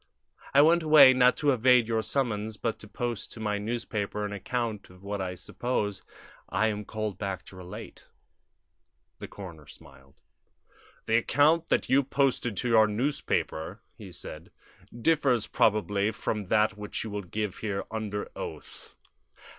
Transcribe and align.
"I 0.55 0.63
went 0.63 0.81
away, 0.81 1.13
not 1.13 1.37
to 1.37 1.51
evade 1.51 1.87
your 1.87 2.01
summons, 2.01 2.57
but 2.57 2.79
to 2.79 2.87
post 2.87 3.31
to 3.33 3.39
my 3.39 3.59
newspaper 3.59 4.25
an 4.25 4.33
account 4.33 4.89
of 4.89 5.03
what 5.03 5.21
I 5.21 5.35
suppose 5.35 6.01
I 6.49 6.69
am 6.69 6.85
called 6.85 7.19
back 7.19 7.45
to 7.45 7.55
relate." 7.55 8.07
The 9.19 9.27
coroner 9.27 9.67
smiled. 9.67 10.19
"The 11.05 11.17
account 11.17 11.67
that 11.67 11.87
you 11.87 12.01
posted 12.01 12.57
to 12.57 12.67
your 12.69 12.87
newspaper," 12.87 13.79
he 13.95 14.11
said, 14.11 14.49
"differs 15.01 15.45
probably 15.45 16.09
from 16.09 16.47
that 16.47 16.75
which 16.75 17.03
you 17.03 17.11
will 17.11 17.21
give 17.21 17.57
here 17.59 17.83
under 17.91 18.27
oath." 18.35 18.95